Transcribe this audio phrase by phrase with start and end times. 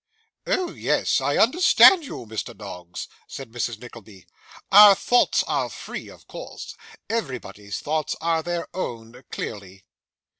[0.47, 2.57] 'Oh yes, I understand you, Mr.
[2.57, 3.77] Noggs,' said Mrs.
[3.79, 4.25] Nickleby.
[4.71, 6.73] 'Our thoughts are free, of course.
[7.07, 9.85] Everybody's thoughts are their own, clearly.